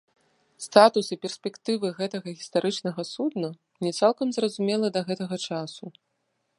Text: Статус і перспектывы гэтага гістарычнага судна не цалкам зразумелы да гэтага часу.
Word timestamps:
Статус 0.65 1.05
і 1.15 1.17
перспектывы 1.25 1.91
гэтага 1.99 2.33
гістарычнага 2.39 3.01
судна 3.13 3.49
не 3.85 3.91
цалкам 4.01 4.27
зразумелы 4.39 4.87
да 4.97 5.01
гэтага 5.13 5.35
часу. 5.49 5.85